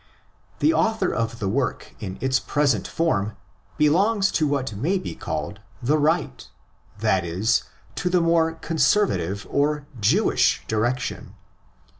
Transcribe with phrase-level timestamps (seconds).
[0.61, 3.37] The author of the work in its present form
[3.77, 6.43] belongs to what may be called the"" right
[6.97, 7.65] ''—that is,
[7.97, 11.35] to the more conservative or Jewish direction.